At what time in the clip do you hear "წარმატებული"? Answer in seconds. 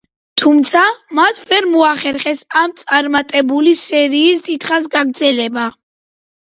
2.81-3.77